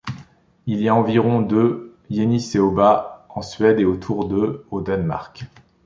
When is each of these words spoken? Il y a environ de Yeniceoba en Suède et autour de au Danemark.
Il 0.65 0.81
y 0.81 0.89
a 0.89 0.95
environ 0.95 1.41
de 1.43 1.93
Yeniceoba 2.09 3.27
en 3.29 3.43
Suède 3.43 3.79
et 3.79 3.85
autour 3.85 4.27
de 4.27 4.65
au 4.71 4.81
Danemark. 4.81 5.43